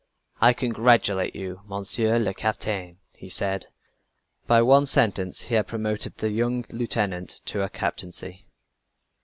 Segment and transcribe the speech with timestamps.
[0.41, 3.67] "I congratulate you, Monsieur le Capitaine!" he said.
[4.47, 8.47] By one sentence he had promoted the young lieutenant to a captaincy.